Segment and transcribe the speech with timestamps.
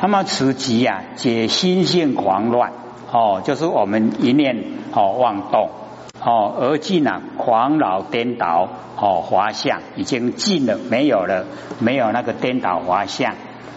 [0.00, 2.72] 那么此即啊，解心性狂乱
[3.10, 5.70] 哦，就是我们一念哦妄动
[6.20, 8.68] 哦，而尽啊狂老颠倒
[9.00, 11.46] 哦，滑相已经尽了，没有了，
[11.78, 13.34] 没有那个颠倒滑相。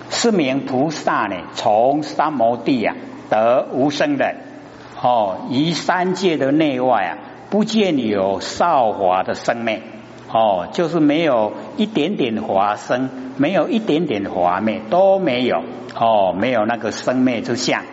[0.10, 2.96] 是名菩萨呢，从三摩地啊
[3.30, 4.38] 得无生忍
[5.02, 7.18] 哦，于三界的内外啊，
[7.50, 9.82] 不见有少华的生命
[10.32, 15.64] 哦，就是没有一点点华生，没有一点点华灭都没有
[15.96, 17.84] 哦，没有那个生灭之相。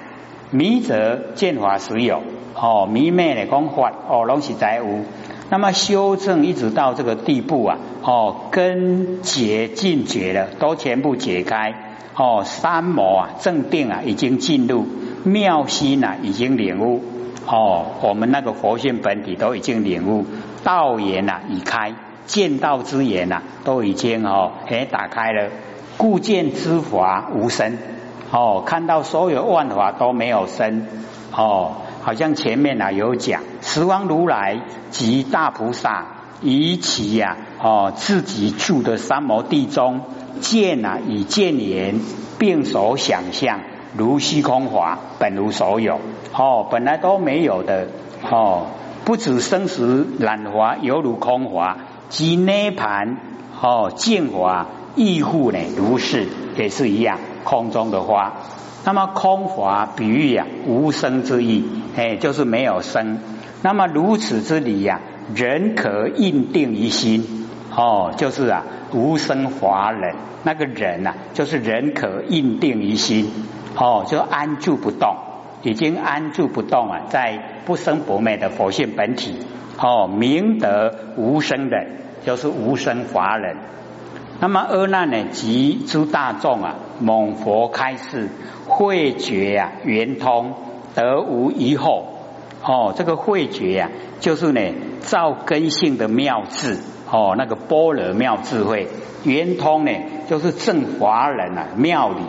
[0.50, 2.22] 迷则见法时有
[2.54, 5.04] 哦，迷昧的讲法哦，拢是在无。
[5.48, 11.74] 那么修正一直到这个地步啊，哦，根结尽绝了，都全部解开。
[12.14, 14.86] 哦，三摩啊，正定啊，已经进入
[15.24, 17.02] 妙心啊，已经领悟。
[17.46, 20.26] 哦，我们那个佛性本体都已经领悟，
[20.64, 21.94] 道眼啊已开，
[22.26, 25.48] 见道之眼啊都已经哦，哎打开了。
[25.96, 27.78] 故见之法无生。
[28.30, 30.86] 哦，看到所有万法都没有生。
[31.32, 34.60] 哦，好像前面啊有讲，十方如来
[34.90, 36.06] 及大菩萨，
[36.42, 40.00] 以其呀，哦，自己住的三摩地中。
[40.40, 42.00] 见啊，以见言，
[42.38, 43.60] 并所想象，
[43.96, 46.00] 如虚空法，本无所有。
[46.34, 47.88] 哦，本来都没有的。
[48.30, 48.66] 哦，
[49.06, 53.18] 不止生死染华，犹如空华，及涅盘。
[53.60, 56.26] 哦，净华亦复呢，如是
[56.56, 58.34] 也是一样，空中的花。
[58.84, 61.64] 那么空华比喻啊，无生之意，
[61.96, 63.18] 哎，就是没有生。
[63.62, 65.00] 那么如此之理呀，
[65.34, 67.48] 人可印定于心。
[67.74, 68.62] 哦，就是啊。
[68.92, 73.28] 无生华人，那个人呐，就是人可印定于心，
[73.76, 75.16] 哦，就安住不动，
[75.66, 79.34] 已经安住不动啊，在不生不灭的佛性本体，
[79.80, 81.84] 哦，明德无生的，
[82.24, 83.56] 就是无生华人。
[84.38, 88.28] 那么阿难呢，及诸大众啊，蒙佛开示，
[88.68, 90.54] 慧觉呀，圆通，
[90.94, 92.04] 得无疑惑。
[92.62, 94.60] 哦，这个慧觉呀，就是呢，
[95.00, 96.78] 照根性的妙智。
[97.10, 98.86] 哦，那个般若妙智慧
[99.24, 99.90] 圆通呢，
[100.28, 102.20] 就是正华人啊，庙里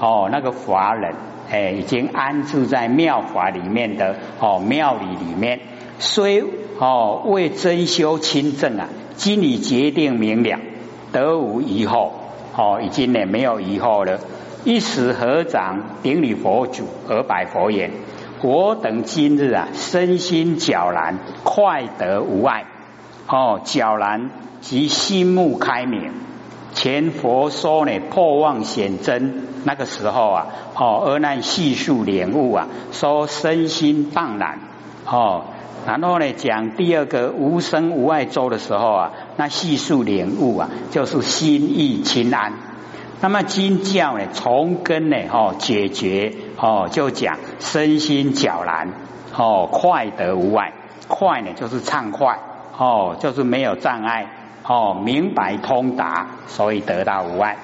[0.00, 1.14] 哦，那个华人
[1.50, 5.60] 哎，已经安住在妙法里面的哦，庙里里面，
[5.98, 6.44] 虽
[6.78, 10.60] 哦为真修亲正啊，今已决定明了，
[11.12, 12.10] 得无疑惑
[12.56, 14.20] 哦，已经呢没有疑惑了。
[14.62, 17.90] 一时合掌顶礼佛祖而拜佛言：
[18.42, 22.66] 我等今日啊，身心皎然，快得无碍。
[23.26, 24.30] 哦，皎然
[24.60, 26.12] 及心目开明，
[26.72, 34.58] 前佛说呢破妄显真，那个时候啊，哦，而难细数领悟啊，说身心荡然，
[35.04, 35.42] 哦，
[35.86, 42.52] 然后呢讲第二个无生无碍周的时候啊，那细数领悟啊，就是心意清安。
[43.20, 48.88] 那么经教呢，从根呢，哦，解决哦，就讲身心皎然，
[49.36, 50.72] 哦，快得无碍，
[51.08, 52.38] 快呢就是畅快。
[52.78, 54.26] 哦，就是没有障碍，
[54.66, 57.56] 哦，明白通达，所以得到无碍。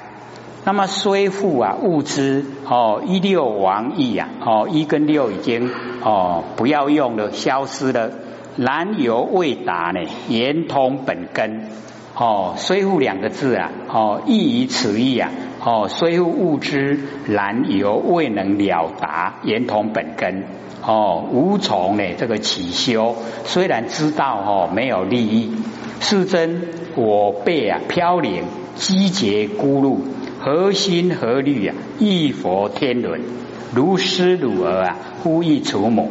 [0.64, 5.70] 那么虽复啊，物知哦，一六亡意啊，哦，一跟六已经
[6.02, 8.10] 哦不要用了，消失了。
[8.56, 11.68] 然犹未达呢，言通本根。
[12.16, 15.30] 哦，虽复两个字啊，哦，意于此意啊，
[15.62, 20.44] 哦，虽复物知，然犹未能了达，言通本根。
[20.82, 25.54] 哦，无从呢，这个起修，虽然知道哦没有利益，
[26.00, 26.62] 是真
[26.94, 28.44] 我辈啊飘零，
[28.76, 30.00] 积劫孤露，
[30.38, 31.74] 何心何虑啊？
[31.98, 33.20] 一佛天伦，
[33.74, 36.10] 如师如儿啊，呼亦除母。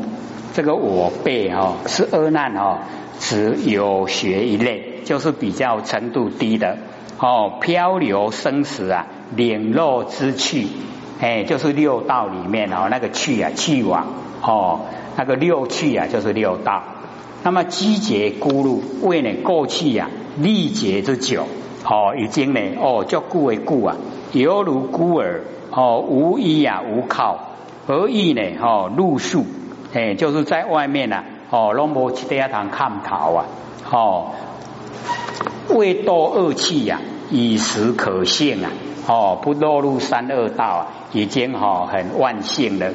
[0.54, 2.80] 这个我辈哦，是恶难哦，
[3.20, 6.78] 只有学一类，就是比较程度低的
[7.20, 10.68] 哦，漂流生死啊，领肉之趣，
[11.20, 14.08] 哎，就是六道里面哦，那个去啊，去往。
[14.42, 14.82] 哦，
[15.18, 16.84] 那个六趣啊，就是六道。
[17.46, 21.44] 那么积劫孤露，为呢过去呀历劫之久，
[21.84, 23.98] 哦，已经呢哦叫故为故啊，
[24.32, 27.52] 犹如孤儿哦，无依啊无靠，
[27.86, 29.46] 何以呢哦露宿？
[29.94, 33.46] 哎，就是在外面呐哦，拢无去地下堂看逃啊，
[33.92, 34.32] 哦，
[35.70, 37.00] 未堕恶气呀，
[37.30, 38.72] 以时可幸啊，
[39.08, 42.90] 哦，不落入三恶道啊，已经哈很万幸了。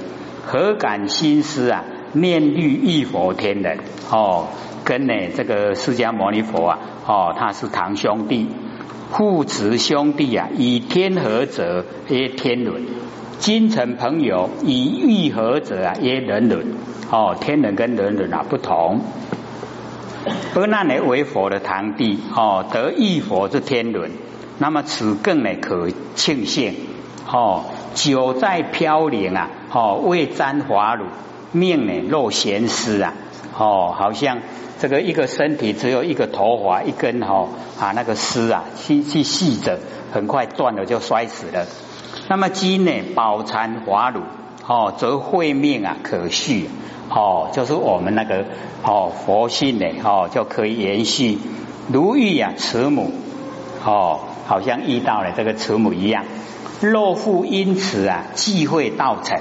[0.45, 1.85] 何感心思啊？
[2.13, 3.79] 念虑一佛天人
[4.11, 4.49] 哦，
[4.85, 8.49] 跟呢这个释迦牟尼佛啊哦，他是堂兄弟，
[9.13, 12.83] 父子兄弟啊，以天合者曰天伦，
[13.39, 16.75] 君臣朋友以欲合者啊曰人伦
[17.11, 19.01] 哦，天人跟人伦啊不同。
[20.55, 24.11] 而那呢为佛的堂弟哦，得一佛之天伦，
[24.59, 26.75] 那么此更呢可庆幸
[27.31, 27.65] 哦。
[27.95, 31.07] 久在飘零啊，哦，未沾华乳，
[31.53, 33.15] 命呢若闲丝啊，
[33.59, 34.39] 哦，好像
[34.79, 37.49] 这个一个身体只有一个头发一根哈
[37.79, 39.79] 啊那个丝啊去去系着，
[40.13, 41.67] 很快断了就摔死了。
[42.29, 44.21] 那么今呢饱餐华乳，
[44.67, 46.69] 哦，则慧命啊可续，
[47.09, 48.45] 哦，就是我们那个
[48.85, 51.39] 哦佛性呢，哦就可以延续。
[51.93, 53.13] 如遇啊慈母，
[53.85, 56.25] 哦，好像遇到了这个慈母一样。
[56.81, 59.41] 若复因此啊忌讳道成，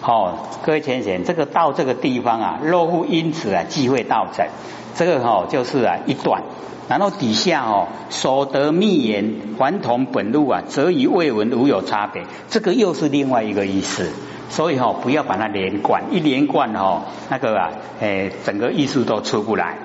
[0.00, 4.46] 哦，各位浅显，这个到这个地方啊，若复因此啊忌讳道成，
[4.94, 6.42] 这个哈就是啊一段。
[6.88, 12.22] 然后底下哦，所得密言还同本路啊，则与未闻无有差别。
[12.48, 14.10] 这个又是另外一个意思，
[14.48, 19.76] 所以哈不要把它连贯，一连贯哈那个啊，诶，整个意思都出不来。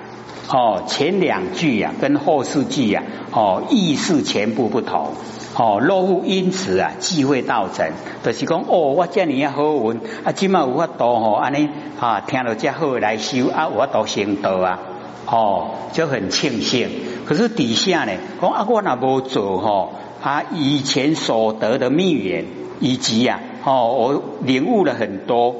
[0.48, 3.02] 哦，前两句呀跟后四句呀，
[3.32, 5.12] 哦意思全部不同。
[5.56, 7.92] 哦，若无因此啊，忌讳道成，
[8.24, 11.68] 就是讲哦，我这样好运啊，今嘛有法度吼，安尼
[12.00, 14.80] 啊，听到这好来修啊，我都行道啊。
[15.26, 16.90] 哦，就很庆幸。
[17.24, 19.92] 可是底下呢，讲啊，我那无做吼，
[20.22, 22.46] 啊，以前所得的密缘，
[22.80, 25.54] 以及呀，哦，我领悟了很多。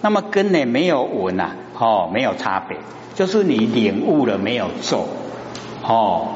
[0.00, 2.78] 那么跟呢没有闻呐，哦，没有差别，
[3.16, 5.08] 就是你领悟了没有做。
[5.82, 6.28] 哦，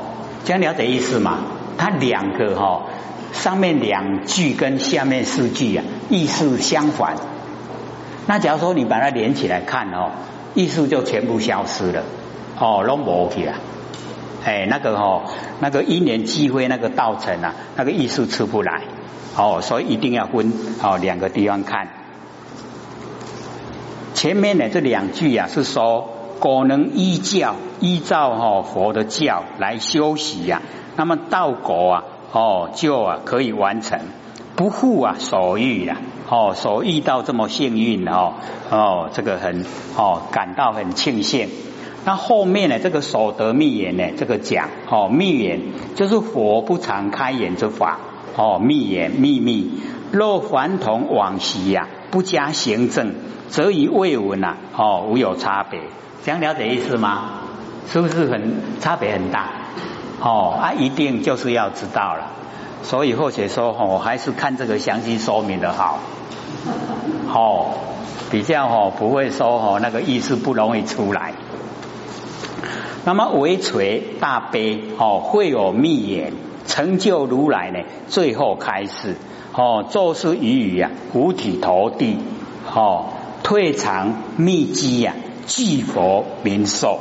[0.44, 1.38] 这样了解意思吗？
[1.76, 2.82] 它两个哈，
[3.34, 7.16] 上面两句跟下面四句啊，意思相反。
[8.26, 10.12] 那假如说你把它连起来看哦，
[10.54, 12.04] 意思就全部消失了。
[12.58, 13.58] 哦，拢无去啊！
[14.44, 15.24] 哎，那个哦，
[15.60, 18.82] 那个一年机会那个道成啊，那个意思出不来。
[19.36, 21.88] 哦，所以一定要分哦两个地方看。
[24.14, 26.08] 前面的这两句啊，是说
[26.38, 30.62] 果能依教依照哈佛的教来修习呀，
[30.96, 32.04] 那么道果啊，
[32.34, 34.00] 哦就啊可以完成，
[34.56, 35.98] 不负啊所欲呀。
[36.28, 38.32] 哦，所遇到这么幸运哦，
[38.70, 39.64] 哦，这个很
[39.96, 41.48] 哦感到很庆幸。
[42.06, 42.78] 那后面呢？
[42.78, 44.04] 这个所得密言呢？
[44.16, 45.60] 这个讲哦，密言
[45.94, 47.98] 就是佛不常开言之法
[48.36, 49.82] 哦，密言秘密。
[50.10, 53.14] 若凡同往昔呀，不加行证，
[53.48, 55.80] 则以未闻呐哦，无有差别。
[56.24, 57.42] 这样了解意思吗？
[57.86, 59.50] 是不是很差别很大？
[60.24, 62.30] 哦啊，一定就是要知道了。
[62.82, 65.98] 所以或者说哦，还是看这个详细说明的好。
[67.28, 67.74] 哦，
[68.30, 71.34] 比较哦，不会说哦，那个意思不容易出来。
[73.04, 76.32] 那么为垂大悲哦，会有密言
[76.66, 77.80] 成就如来呢？
[78.08, 79.16] 最后开始
[79.52, 82.18] 哦，做事语语呀，五体投地
[82.74, 83.10] 哦，
[83.42, 85.12] 退藏密机呀，
[85.46, 87.00] 具佛明寿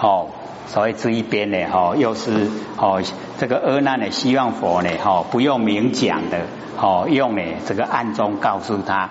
[0.00, 0.28] 哦。
[0.66, 3.02] 所以这一边呢，哈，又是哦，
[3.38, 6.46] 这个阿难呢，希望佛呢，哈，不用明讲的，
[6.76, 9.08] 哦，用呢这个暗中告诉他。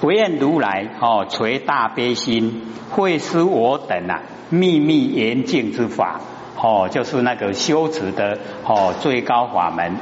[0.00, 6.20] 不愿如来哦，垂大悲心，会施我等啊，秘密严禁之法
[6.56, 9.96] 哦，就是那个修持的哦最高法门。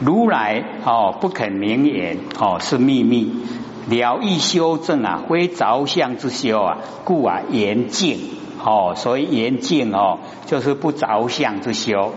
[0.00, 3.42] 如来哦不肯明言哦，是秘密
[3.88, 8.18] 了义修正啊，非着相之修啊，故啊严净
[8.68, 12.12] 哦，所以严净哦，就是不着相之修。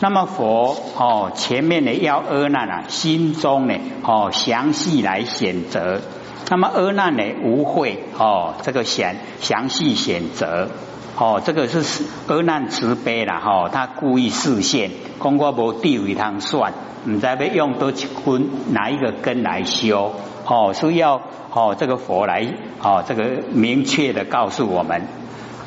[0.00, 6.00] 那么佛哦，前面的要阿难啊，心中呢哦详细来选择。
[6.48, 10.70] 那么阿难呢无会哦，这个详详细选择
[11.18, 16.72] 哦，这个是阿难慈悲了哈，他故意示现，公过无地位通算，
[17.04, 20.14] 唔知要用多几根哪一个根来修
[20.46, 22.46] 哦，是要哦这个佛来
[22.82, 25.06] 哦这个明确的告诉我们。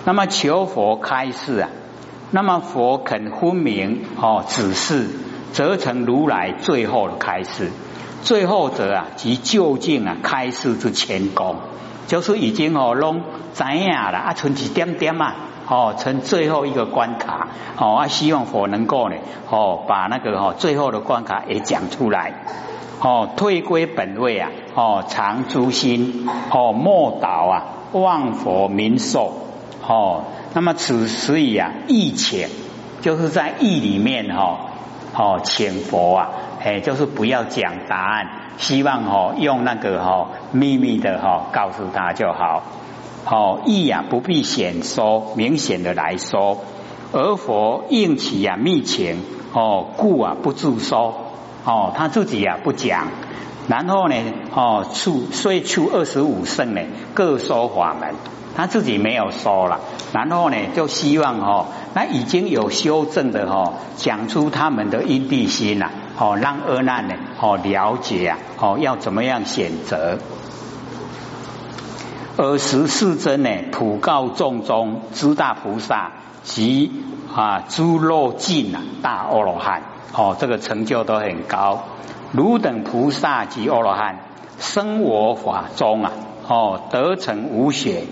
[0.06, 1.70] 那么求佛开示啊，
[2.32, 5.10] 那么佛肯分明哦指示，
[5.52, 7.72] 则成如来最后的开示。
[8.22, 11.56] 最后者啊，即究竟啊开示之前功，
[12.08, 13.22] 就是已经哦弄
[13.54, 15.34] 怎样了啊，存几点点嘛，
[15.68, 17.48] 哦成最后一个关卡，
[17.78, 19.16] 哦啊希望佛能够呢，
[19.50, 22.46] 哦把那个哦最后的关卡也讲出来，
[23.00, 29.34] 哦退归本位啊，哦常诸心，哦莫倒啊望佛明寿，
[29.88, 30.24] 哦
[30.54, 32.50] 那么此时以啊意浅，
[33.02, 34.60] 就是在意里面哈，
[35.14, 36.30] 哦浅佛啊。
[36.64, 38.26] 哎，就是不要讲答案，
[38.58, 42.64] 希望哦用那个哈秘密的哈告诉他就好。
[43.24, 46.58] 好意啊不必显说，明显的来说，
[47.12, 49.24] 而佛应其啊密情
[49.54, 51.14] 哦，故啊不自说
[51.66, 53.10] 哦，他自己啊不讲。
[53.68, 54.16] 然后呢
[54.56, 56.82] 哦出虽出二十五圣呢
[57.14, 58.16] 各说法门，
[58.56, 59.80] 他自己没有说了。
[60.14, 65.90] 然后呢就希望哦那已经有修正的哦讲出他们的因地心呐。
[66.18, 70.18] 哦，让阿难呢哦了解啊哦要怎么样选择。
[72.38, 76.12] 尔时世尊呢普告众中诸大菩萨
[76.44, 76.92] 及
[77.34, 79.84] 啊诸肉尽啊大阿罗汉
[80.14, 81.84] 哦这个成就都很高。
[82.32, 84.20] 汝等菩萨及阿罗汉
[84.58, 86.12] 生我法中啊
[86.48, 88.04] 哦得成无血。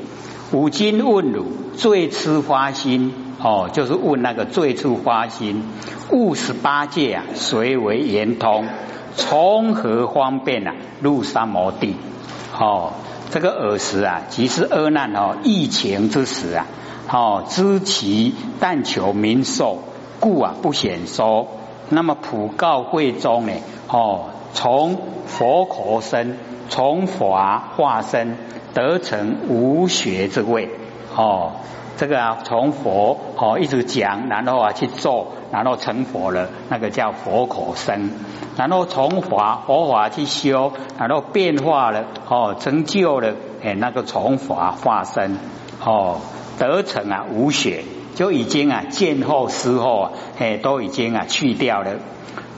[0.54, 3.12] 五经问汝最初发心。
[3.42, 5.64] 哦就是问那个最初发心。
[6.12, 8.68] 悟十八界啊谁为圆通。
[9.16, 10.76] 从何方便啊？
[11.02, 11.96] 入三摩地。
[12.58, 12.94] 哦。
[13.32, 16.68] 这个尔时啊，即是恶难哦，疫情之时啊，
[17.12, 19.80] 哦，知其但求民寿，
[20.20, 21.48] 故啊不显说。
[21.90, 23.54] 那么普告会中呢，
[23.88, 26.38] 哦，从佛口身，
[26.70, 28.38] 从法化身，
[28.74, 30.70] 得成无学之位，
[31.16, 31.52] 哦。
[31.96, 38.10] 这个啊，从佛哦一直讲，然后啊去做，然后成佛了，那个叫佛口生。
[38.58, 45.38] 然后从法佛法去修，然后变化了哦，成就了哎那个从法化身
[45.86, 46.18] 哦，
[46.58, 47.84] 得成啊无学，
[48.16, 51.92] 就已经啊见后思后啊哎都已经啊去掉了。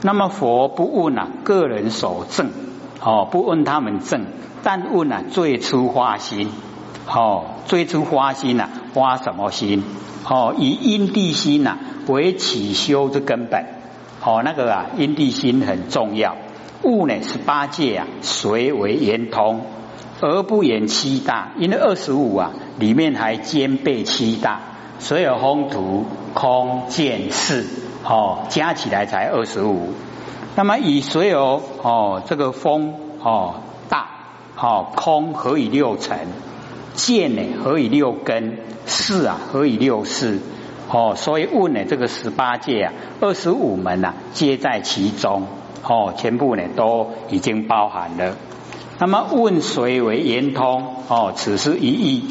[0.00, 2.50] 那么佛不问啊个人所证
[3.06, 4.24] 哦，不问他们正，
[4.64, 6.48] 但问啊最初发心。
[7.06, 9.84] 哦，最初发心呐，发什么心？
[10.28, 13.64] 哦，以因地心呐为起修之根本。
[14.24, 16.34] 哦，那个啊，因地心很重要。
[16.82, 19.60] 物呢是八界啊，随为圆通，
[20.20, 21.52] 而不言七大。
[21.58, 24.62] 因为二十五啊，里面还兼备七大，
[24.98, 27.64] 所有风土空见识
[28.02, 29.90] 哦，加起来才二十五。
[30.58, 33.56] 那么以所有哦，这个风哦
[33.90, 34.08] 大
[34.56, 36.28] 哦空何以六尘？
[36.94, 38.58] 见呢，何以六根？
[38.86, 40.40] 事啊，何以六事？
[40.90, 45.46] 哦，所以问呢，这个十八界啊，二十五门呐，皆在其中。
[45.82, 48.34] 哦，全部呢都已经包含了。
[48.98, 51.04] 那么问谁为圆通？
[51.08, 52.24] 哦，此是一义。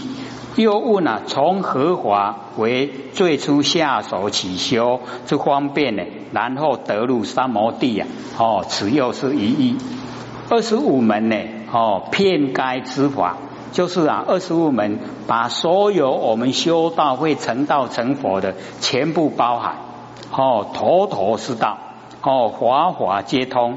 [0.56, 6.04] 又问啊，从何华为最初下手起修之方便呢？
[6.32, 8.08] 然后得入三摩地啊？
[8.38, 9.78] 哦，此又是一义。
[10.50, 11.36] 二十五门呢？
[11.72, 13.38] 哦，遍该之法。
[13.74, 19.76] 就是啊，二十五门把所有我们修道会成道成佛的全部包含，
[20.32, 21.78] 哦，头头是道，
[22.22, 23.76] 哦，法法皆通，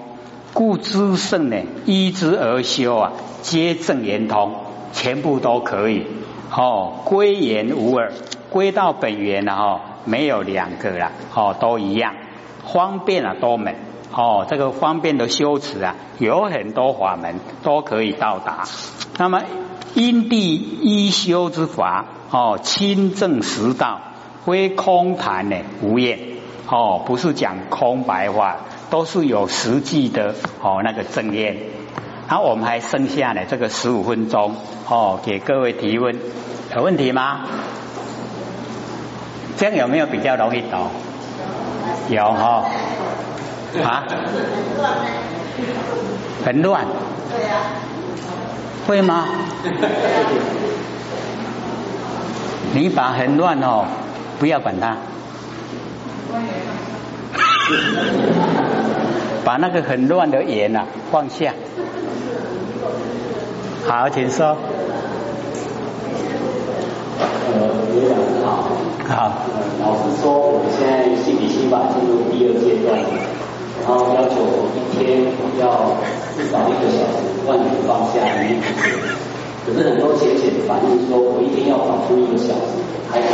[0.52, 4.52] 故知圣呢依之而修啊，皆正圆通，
[4.92, 6.06] 全部都可以，
[6.54, 8.12] 哦，归元无二，
[8.50, 12.14] 归到本源了哈，没有两个了，哦，都一样，
[12.72, 13.74] 方便啊多门，
[14.12, 18.64] 哦，这个方便的修持啊，有很多法门都可以到达，
[19.18, 19.42] 那么。
[19.94, 24.00] 因地一修之法，哦，清正实道，
[24.44, 26.18] 非空谈呢，无厌，
[26.68, 28.58] 哦，不是讲空白话，
[28.90, 31.56] 都是有实际的，哦，那个正念。
[32.30, 34.54] 好，我们还剩下呢这个十五分钟，
[34.86, 36.14] 哦，给各位提问，
[36.76, 37.40] 有问题吗？
[39.56, 40.90] 这样有没有比较容易懂？
[42.10, 42.64] 有哈？
[43.82, 44.04] 啊？
[46.44, 46.84] 很乱。
[47.30, 47.60] 对呀。
[48.86, 49.24] 会吗？
[52.74, 53.86] 你把很乱哦，
[54.38, 54.98] 不要管它。
[59.46, 61.54] 把那个很乱的言呐放下。
[63.88, 64.54] 好，请说。
[67.48, 67.56] 呃，
[67.96, 68.68] 刘长好。
[69.08, 69.32] 好。
[69.80, 73.00] 老师说，我们现在心理心法进入第二阶段，
[73.80, 74.44] 然后要求
[74.76, 75.24] 一天
[75.58, 75.96] 要
[76.36, 77.24] 至少一个小时。
[77.48, 78.60] 万全放下，一念
[79.64, 82.76] 可是很多浅浅反映说，我一天要跑出一个小时，
[83.08, 83.26] 还难，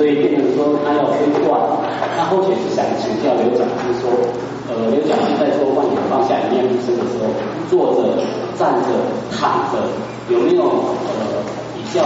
[0.00, 1.60] 所以变成说他要分段。
[2.16, 4.08] 他后续是想请教刘讲师说，
[4.72, 7.28] 呃，刘讲师在说万点放下一念入生的时候，
[7.68, 8.16] 坐着、
[8.56, 8.88] 站着、
[9.30, 9.76] 躺着，
[10.32, 11.44] 有没有呃
[11.76, 12.00] 比较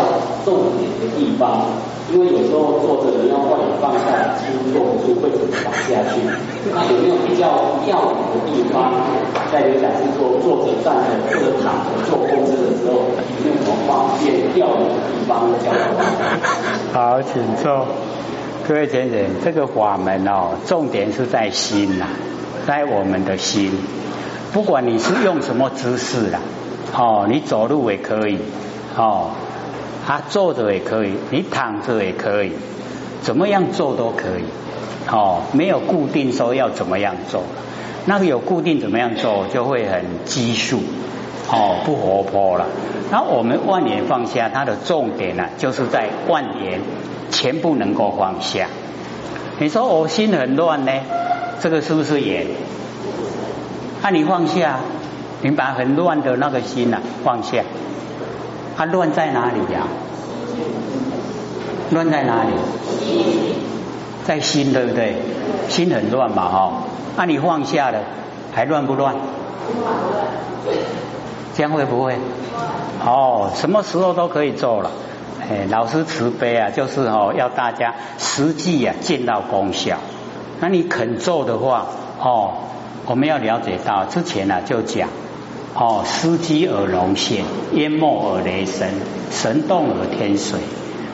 [0.44, 1.62] 重点的地方？
[2.12, 5.30] 因为有时候坐着你要万点放下，几乎坐不住，会
[5.64, 6.20] 倒下去。
[6.72, 7.48] 那有没有比较
[7.88, 8.92] 要点的地方？
[9.50, 15.72] 在刘讲师说坐着、站着或者躺着做工资的时候，有没有什么方便要点的地方教
[16.92, 17.86] 好，请坐。
[18.66, 22.06] 各位先生，这个法门哦，重点是在心呐，
[22.66, 23.70] 在我们的心。
[24.52, 26.40] 不管你是用什么姿势啦，
[26.96, 28.38] 哦，你走路也可以，
[28.96, 29.30] 哦。
[30.06, 32.52] 他坐着也可以，你躺着也可以，
[33.22, 34.44] 怎么样做都可以，
[35.10, 37.42] 哦，没有固定说要怎么样做，
[38.06, 40.82] 那个有固定怎么样做就会很拘束，
[41.50, 42.66] 哦，不活泼了。
[43.10, 46.80] 那我们万年放下，它的重点呢，就是在万年
[47.30, 48.66] 全部能够放下。
[49.58, 50.92] 你说我心很乱呢，
[51.60, 52.46] 这个是不是也？
[54.02, 54.80] 那你放下，
[55.42, 57.62] 你把很乱的那个心呐放下，
[58.76, 59.86] 它乱在哪里呀？
[61.90, 62.50] 乱在哪里？
[64.24, 65.16] 在心对不对？
[65.68, 66.72] 心很乱嘛哈，
[67.16, 67.98] 那你放下了，
[68.54, 69.14] 还乱不乱？
[71.54, 72.16] 这样会不会？
[73.04, 74.90] 哦，什么时候都可以做了。
[75.42, 79.98] 哎，老师慈悲啊，就是哦，要大家实际啊见到功效。
[80.60, 81.86] 那你肯做的话，
[82.20, 82.54] 哦，
[83.06, 85.10] 我们要了解到之前呢就讲，
[85.74, 88.88] 哦，司机而龙现，淹没而雷声，
[89.30, 90.60] 神动而天水。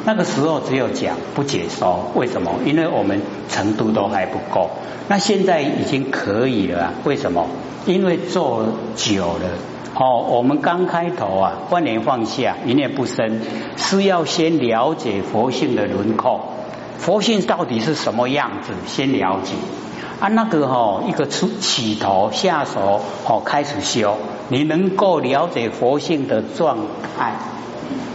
[0.04, 2.52] 那个时候只有讲不解说，为什么？
[2.66, 4.70] 因为我们程度都还不够。
[5.08, 7.46] 那现在已经可以了，为什么？
[7.86, 9.48] 因为做久了。
[9.94, 13.40] 哦，我们刚开头啊，万念放下，一念不生，
[13.76, 16.40] 是要先了解佛性的轮廓，
[16.98, 19.54] 佛性到底是什么样子，先了解。
[20.20, 24.16] 啊，那个哈，一个出起头下手，哦，开始修，
[24.50, 26.76] 你能够了解佛性的状
[27.16, 27.32] 态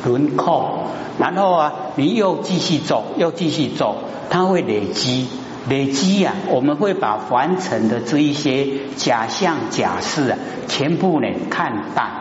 [0.05, 3.95] 轮廓，然后啊，你又继续走，又继续走，
[4.29, 5.27] 它会累积。
[5.67, 10.37] 累积呀，我们会把凡尘的这一些假象、假事啊，
[10.67, 12.11] 全部呢看淡，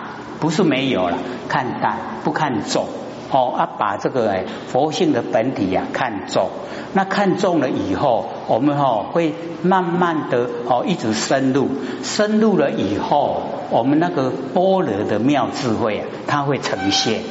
[0.40, 2.86] 不是没有了，看淡不看重
[3.34, 6.50] 哦啊，把这个佛性的本体呀看重，
[6.92, 11.68] 那看重了以后，我们哦会慢慢的哦一直深入，
[12.04, 17.22] 深入了以后，我们那个般若的妙智慧啊，它会呈现。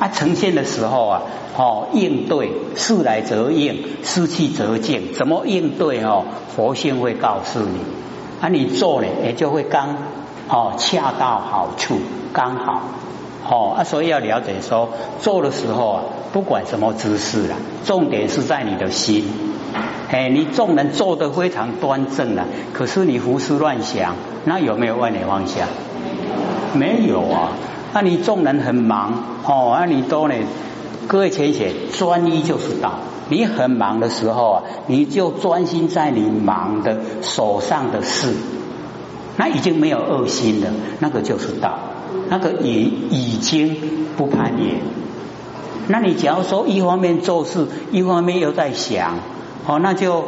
[0.00, 1.22] 啊，呈现的时候啊，
[1.56, 6.24] 哦，应对事来则应，事去则静，怎么应对哦？
[6.56, 7.78] 佛性会告诉你，
[8.40, 9.96] 啊，你做呢也就会刚
[10.48, 11.96] 哦，恰到好处，
[12.32, 12.82] 刚好
[13.48, 14.90] 哦啊，所以要了解说，
[15.20, 16.02] 做的时候啊，
[16.32, 19.24] 不管什么姿势啦，重点是在你的心。
[20.10, 25.66] 哎，你纵能做得非常端正了，可是你胡思乱想，那有没有万念妄想？
[26.74, 27.52] 没有啊。
[27.94, 29.12] 那你众人很忙
[29.44, 30.34] 哦，那你都呢？
[31.06, 32.98] 各位浅显，专一就是道。
[33.30, 38.34] 你很忙的时候啊，你就专心在你忙的手上的事，
[39.36, 40.68] 那已经没有恶心了，
[41.00, 41.78] 那个就是道，
[42.28, 43.76] 那个也已经
[44.16, 44.80] 不攀岩。
[45.88, 49.18] 那你假如说一方面做事，一方面又在想，
[49.66, 50.24] 哦，那就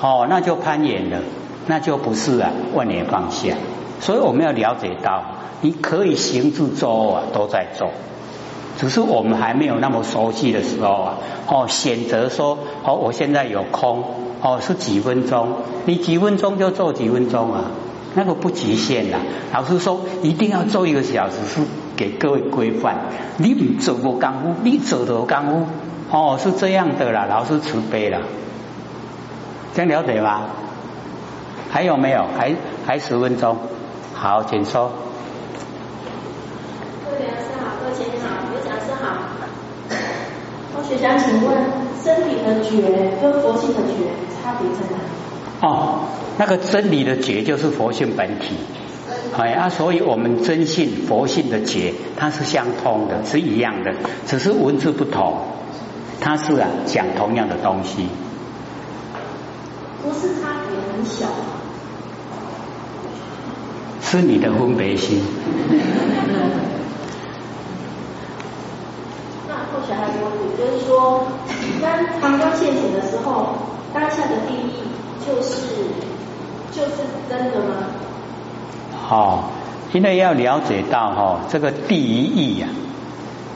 [0.00, 1.18] 哦，那就攀岩了，
[1.66, 3.54] 那就不是啊，万年放下。
[4.00, 5.22] 所以我们要了解到。
[5.64, 7.90] 你可以行住坐啊，都在做，
[8.76, 14.02] 只是我们还没有那么熟悉的时候啊，哦，选择说，哦，我现在有空，
[14.42, 15.50] 哦，是几分钟，
[15.84, 17.70] 你几分钟就做几分钟啊，
[18.14, 19.18] 那个不极限的。
[19.52, 21.60] 老师说一定要做一个小时，是
[21.96, 22.96] 给各位规范。
[23.38, 25.66] 你不走过功夫，你走的功夫，
[26.10, 27.26] 哦，是这样的啦。
[27.28, 28.20] 老师慈悲了，
[29.74, 30.42] 这样了解吗？
[31.70, 32.26] 还有没有？
[32.38, 32.54] 还
[32.86, 33.56] 还十分钟？
[34.14, 34.90] 好，请说。
[40.74, 41.50] 我想请问，
[42.04, 42.70] 身体的觉
[43.20, 45.00] 跟佛性的觉差别在哪？
[45.62, 46.00] 哦，
[46.38, 48.56] 那个真理的觉就是佛性本体，
[49.38, 53.94] 哎啊，所以我们真信佛性的觉，它是相通的，是一样的，
[54.26, 55.38] 只是文字不同，
[56.20, 58.08] 它是啊讲同样的东西。
[60.02, 61.28] 不是差别很小
[64.02, 65.22] 是你的分别心。
[69.88, 71.26] 小孩问我，就是说，
[71.82, 71.86] 当
[72.20, 73.54] 唐光现前的时候，
[73.92, 74.82] 当下的定义
[75.26, 75.62] 就是
[76.72, 77.76] 就是真的吗？
[79.06, 79.50] 好，
[79.92, 82.68] 因为要了解到哈，这个第一义呀，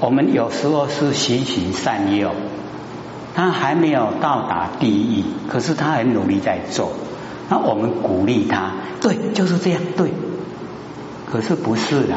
[0.01, 2.33] 我们有时候是循循善诱，
[3.35, 6.91] 他还没有到达第一义，可是他很努力在做，
[7.49, 10.13] 那我们鼓励他，对，就是这样，对，
[11.31, 12.15] 可是不是的。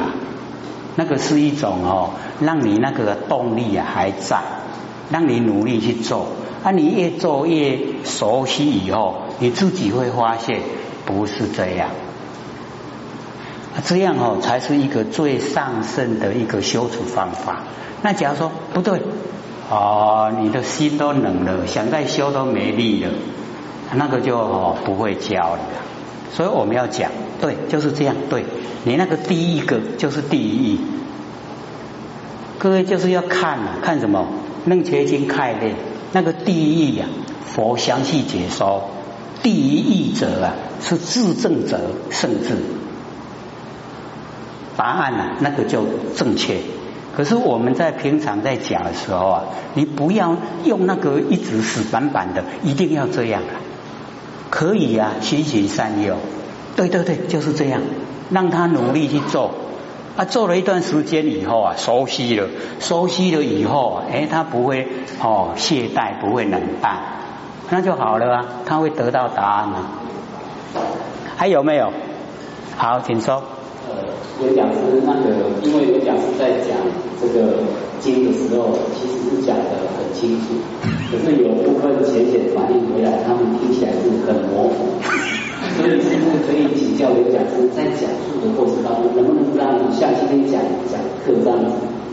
[0.96, 2.10] 那个是一种哦，
[2.42, 4.42] 让你那个动力啊还在，
[5.10, 6.28] 让你努力去做。
[6.62, 10.62] 啊，你越做越熟悉以后，你自己会发现
[11.06, 11.90] 不是这样。
[13.86, 17.64] 这样哦，才是一个最上圣的一个修持方法。
[18.02, 19.02] 那假如说不对，
[19.70, 23.12] 哦，你的心都冷了，想再修都没力了，
[23.94, 25.60] 那个就哦不会教了。
[26.34, 28.44] 所以我们要讲，对，就是这样，对。
[28.84, 30.82] 你那个第一个就是第一，
[32.58, 34.28] 各位就是要看啊，看什么？
[34.66, 35.68] 楞伽经开的，
[36.12, 37.06] 那个第一义呀，
[37.46, 38.90] 佛详细解说。
[39.50, 41.80] 第一义者啊，是自证者
[42.12, 42.56] 圣智。
[44.78, 45.86] 答案呢，那个就
[46.16, 46.60] 正确。
[47.18, 53.58] 可是我们在平常在讲的时候啊，你不要用那个一直死板板的，一定要这样啊。
[54.52, 56.18] 可以啊，循循善诱。
[56.76, 57.82] 对对对，就是这样，
[58.30, 59.50] 让他努力去做。
[60.16, 62.48] 啊，做了一段时间以后啊，熟悉了，
[62.80, 64.88] 熟悉了以后，哎，他不会
[65.20, 67.00] 哦懈怠，不会冷淡，
[67.72, 69.92] 那就好了啊，他会得到答案啊。
[71.38, 71.92] 还有没有？
[72.76, 73.44] 好，请说。
[73.88, 73.94] 呃，
[74.42, 75.30] 有讲师那个，
[75.64, 76.76] 因为有讲师在讲
[77.22, 77.58] 这个
[78.00, 79.64] 经的时候，其实是讲的
[79.98, 80.56] 很清楚，
[81.12, 85.00] 可是有部分浅显反应回来，他们听起来是很模糊。
[85.78, 90.60] 所以是不是可以请教刘讲师，在讲述的过程当中，能不能让像今天讲
[90.92, 91.72] 讲课这样子？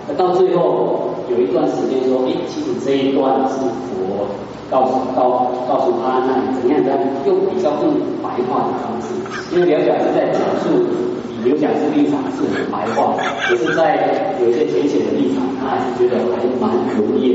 [0.09, 3.58] 那到最后有一段时间说，诶，其实这一段是
[3.90, 4.28] 佛
[4.70, 7.90] 告诉告告诉阿难怎样怎样，用比较更
[8.22, 9.10] 白话的方式。
[9.52, 10.86] 因为刘讲师在讲述，
[11.34, 13.16] 以刘讲师立场是很白话，
[13.48, 17.25] 可是在有些浅显的立场，他还是觉得还蛮容易。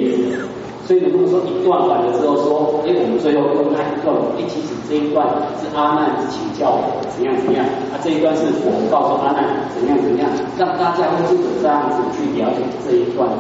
[0.92, 5.26] 所以如果说一段完了之后说，哎，我们最后跟他一段，哎，其实这一段
[5.56, 6.78] 是阿难请教
[7.16, 10.28] 怎样怎样，啊，这一段是我告诉阿难怎样怎样，
[10.60, 13.38] 让大家会这这样子去了解这一段的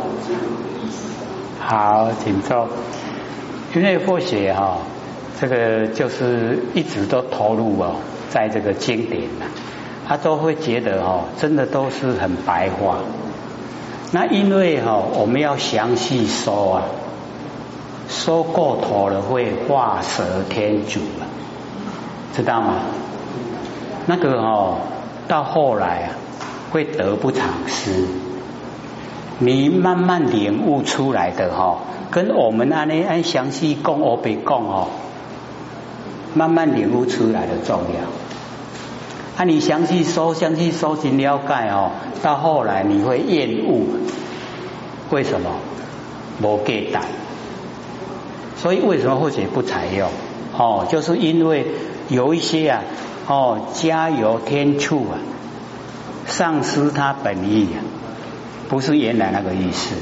[0.79, 1.03] 意思。
[1.59, 2.69] 好，请坐。
[3.75, 4.77] 因为佛学哈，
[5.37, 7.95] 这个就是一直都投入哦，
[8.29, 9.45] 在这个经典呐，
[10.07, 12.99] 他都会觉得哈，真的都是很白话。
[14.13, 16.83] 那因为哈，我们要详细说啊。
[18.11, 21.25] 说过头了会画蛇添足了，
[22.35, 22.75] 知道吗？
[24.05, 24.75] 那个哦，
[25.29, 26.07] 到后来啊
[26.71, 28.05] 会得不偿失。
[29.39, 31.77] 你慢慢领悟出来的哈，
[32.11, 34.87] 跟我们按呢按详细讲我别讲哦，
[36.33, 39.41] 慢慢领悟出来的重要。
[39.41, 43.85] 啊，你详细说、详细说进了解哦，到后来你会厌恶，
[45.11, 45.49] 为什么？
[46.43, 47.03] 无给胆。
[48.61, 50.09] 所以为什么或许不采用？
[50.55, 51.65] 哦，就是因为
[52.09, 52.83] 有一些啊，
[53.27, 55.17] 哦，加油添醋啊，
[56.27, 57.79] 丧失它本意啊，
[58.69, 59.95] 不是原来那个意思。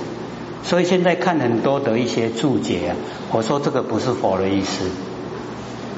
[0.63, 2.95] 所以现在看很多的一些注解啊，
[3.31, 4.85] 我说这个不是佛的意思，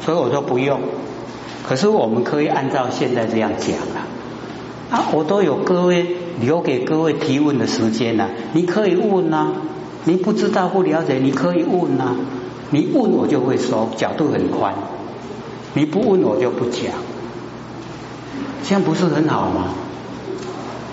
[0.06, 0.82] 所以我说不用。
[1.68, 4.06] 可是我们可以按照现在这样讲啊，
[4.92, 6.06] 啊，我都有各位
[6.40, 9.54] 留给各位提问的时间呐，你可以问呐，
[10.04, 12.16] 你不知道不了解，你可以问呐。
[12.72, 14.74] 你问我就会说，角度很宽；
[15.74, 16.86] 你不问我就不讲，
[18.64, 19.74] 这样不是很好吗？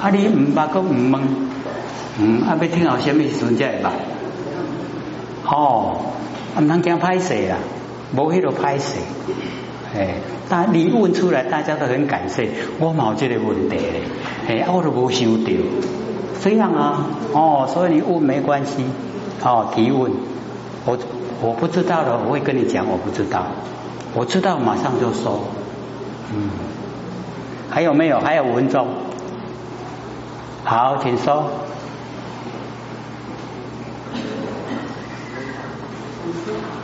[0.01, 1.23] 啊，你唔捌个唔问，
[2.19, 3.91] 嗯，啊，要听好什么时阵才会捌？
[5.47, 5.97] 哦，
[6.59, 7.57] 唔能讲拍摄啦，
[8.13, 8.95] 无迄个拍摄，
[9.97, 10.17] 哎，
[10.49, 12.51] 但你问出来，大家都很感谢。
[12.81, 14.03] 我冇这个问题咧，
[14.49, 15.51] 哎，我都冇想到，
[16.43, 18.85] 这样啊，哦，所以你问没关系，
[19.45, 20.11] 哦，提问，
[20.85, 20.99] 我。
[21.41, 23.47] 我不知道的，我会跟你讲，我不知道。
[24.15, 25.41] 我知道，马上就说。
[26.35, 26.51] 嗯，
[27.71, 28.19] 还有没有？
[28.21, 28.89] 还有五分钟。
[30.65, 31.51] 好，请说。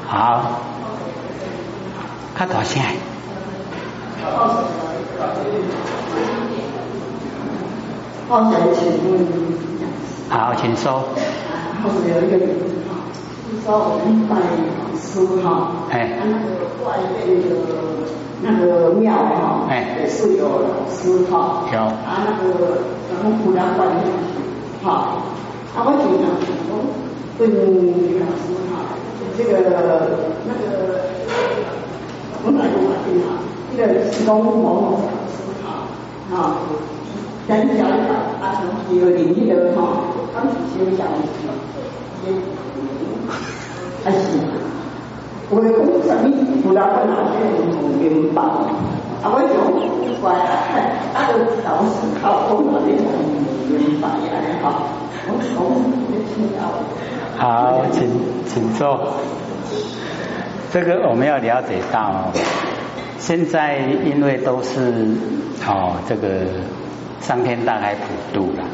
[0.07, 0.61] 好，
[2.35, 2.81] 看多少
[10.31, 11.05] 好，请说。
[13.64, 14.37] 说我们拜
[14.94, 17.48] 师哈，哎，那个外面的
[18.42, 21.79] 那个庙哈，哎，也是有老师哈，有。
[21.81, 24.37] 啊，那个然后不要拜进去
[24.85, 25.16] 哈，
[25.72, 26.77] 啊，我经常说
[27.38, 28.85] 问李老师哈，
[29.38, 29.64] 这个
[30.44, 30.62] 那个
[32.44, 33.40] 我哪个法定哈，
[33.74, 35.88] 这个是公某某老师哈，
[36.37, 36.61] 啊，
[37.48, 37.88] 人家
[38.44, 38.61] 啊，
[38.92, 41.09] 有领域的哈，他们就讲
[44.05, 44.11] 一些。
[44.11, 44.21] 还是，
[45.51, 45.71] 我讲
[46.03, 46.33] 什么？
[46.62, 47.38] 不然我哪天
[47.81, 48.43] 唔明白？
[49.23, 49.53] 啊，我讲
[50.21, 50.51] 怪啊，
[51.14, 52.51] 啊，都老是靠讲
[52.85, 53.05] 那种
[53.69, 54.64] 明白呀，哈。
[55.27, 55.47] 我讲
[57.37, 58.09] 好，请
[58.47, 59.14] 请坐。
[60.73, 62.31] 这个我们要了解到，
[63.19, 65.07] 现在因为都是
[65.67, 66.47] 哦，这个
[67.21, 68.64] 上天大海普渡了，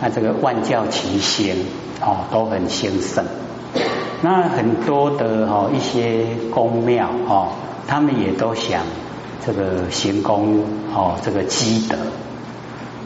[0.00, 1.54] 那这个万教齐兴
[2.00, 3.24] 哦，都很兴盛。
[4.22, 7.48] 那很多的哈一些公庙哈，
[7.88, 8.82] 他们也都想
[9.44, 10.62] 这个行功
[10.94, 11.96] 哦，这个积德。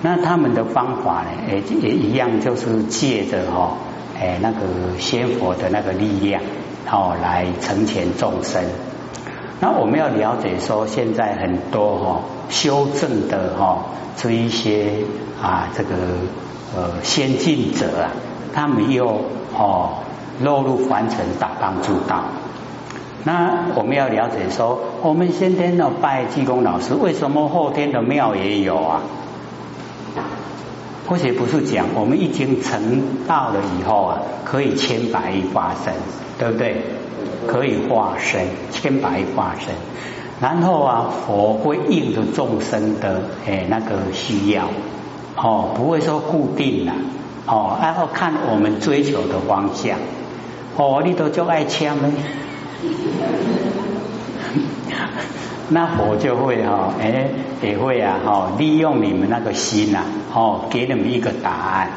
[0.02, 3.76] 那他们的方法呢，也也一样，就是借着哈
[4.18, 4.58] 哎那个
[4.98, 6.42] 仙佛的那个力量
[6.90, 8.64] 哦来成全众生。
[9.60, 13.84] 那我们要了解说，现在很多哈修正的哈
[14.16, 14.90] 这一些
[15.40, 15.94] 啊这个
[16.76, 18.10] 呃先进者啊，
[18.52, 19.06] 他们又
[19.56, 20.00] 哦。
[20.42, 22.24] 落入凡尘，打帮助道。
[23.24, 29.00] 那我们要了解说，我们先天的拜济公老师，为什么后天的庙也有啊？
[31.06, 35.92] 或许不是讲我们已经成道了以后啊，可以千百亿化身，
[36.38, 36.82] 对不对？
[37.46, 39.74] 可以化身千百亿化身，
[40.40, 44.64] 然后啊，佛会应着众生的诶那个需要，
[45.36, 46.92] 哦，不会说固定的，
[47.46, 49.98] 哦，然后看我们追求的方向，
[50.76, 52.12] 哦，你都就爱签呢。
[55.70, 57.30] 那佛就会哈，哎，
[57.62, 60.00] 也会啊，哈，利用你们那个心呐，
[60.34, 61.88] 哦，给你们一个答案，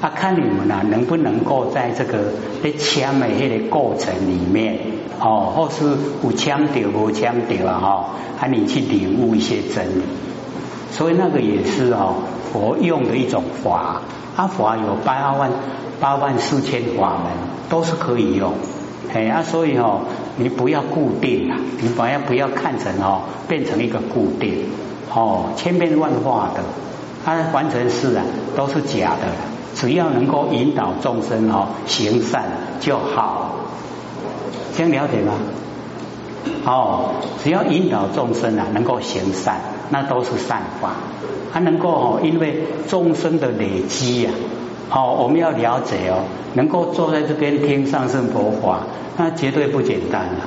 [0.00, 4.78] 啊，看你们啊，能不能够在这个在签的迄个过程里面，
[5.20, 10.02] 哦，或是有强调无强调啊，哈，啊，你去领悟一些真理，
[10.90, 12.14] 所以那个也是哦，
[12.52, 14.00] 佛用的一种法，
[14.36, 15.50] 啊，法有八万
[16.00, 17.30] 八万四千法门，
[17.68, 18.52] 都是可以用。
[19.12, 20.00] 哎啊，所以哦，
[20.38, 24.64] 你不要固定啊，你反而不要看成哦，变成一个固定
[25.14, 26.62] 哦，千变万化的，
[27.24, 28.24] 它完全是啊，
[28.56, 29.28] 都是假的。
[29.74, 32.44] 只要能够引导众生哦行善
[32.80, 33.56] 就好，
[34.76, 35.34] 这样了解吗？
[36.64, 37.10] 哦，
[37.42, 40.92] 只要引导众生啊能够行善，那都是善法。
[41.52, 44.30] 它能够哦，因为众生的累积呀。
[44.88, 48.80] 好，我们要了解哦，能够坐在这边听上圣佛法，
[49.16, 50.40] 那绝对不简单了。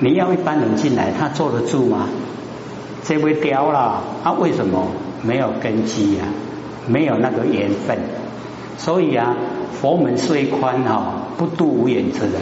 [0.00, 2.08] 你要一般人进来，他坐得住吗？
[3.04, 4.88] 这会掉了，他为什么
[5.22, 6.26] 没有根基啊？
[6.88, 7.98] 没有那个缘分，
[8.78, 9.36] 所以啊，
[9.72, 12.32] 佛门虽宽哈，不渡无缘之人。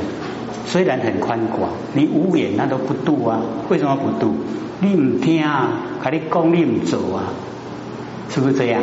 [0.67, 3.41] 虽然很宽广，你无缘那都不渡啊？
[3.69, 4.35] 为什么不渡？
[4.81, 5.69] 你唔听啊？
[6.01, 7.25] 还你讲你唔做啊？
[8.31, 8.83] 是不是这样？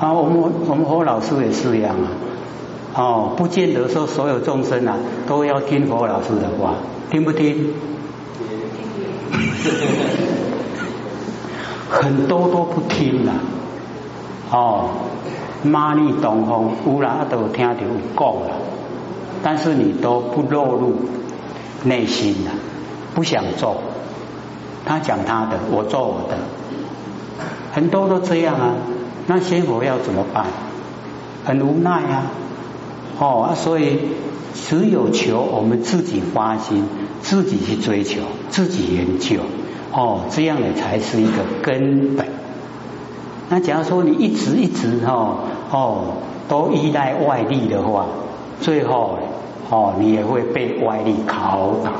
[0.00, 2.08] 啊，我们我们佛老师也是一样啊，
[2.96, 4.96] 哦，不见得说所有众生啊
[5.28, 6.72] 都要听佛老师的话，
[7.10, 7.74] 听不听？
[11.90, 13.32] 很多都不听了，
[14.50, 14.88] 哦，
[15.64, 17.74] 妈尼东风乌拉都听到
[18.14, 18.56] 够了，
[19.42, 20.94] 但是你都不落入
[21.84, 22.52] 内心了，
[23.14, 23.76] 不想做，
[24.86, 26.38] 他讲他的，我做我的，
[27.74, 28.72] 很多都这样啊。
[29.26, 30.46] 那仙佛要怎么办？
[31.42, 32.30] 很无奈啊！
[33.18, 33.98] 哦，所以
[34.54, 36.84] 只有求我们自己发心，
[37.22, 39.40] 自己去追求，自己研究
[39.90, 42.26] 哦，这样的才是一个根本。
[43.48, 45.38] 那假如说你一直一直哦
[45.70, 46.04] 哦
[46.46, 48.04] 都依赖外力的话，
[48.60, 49.18] 最后
[49.70, 51.92] 哦你也会被外力拷打。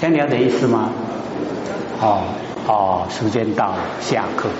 [0.00, 0.90] 这样了解意思吗？
[2.00, 2.22] 哦。
[2.68, 4.50] 哦，时间到，下课。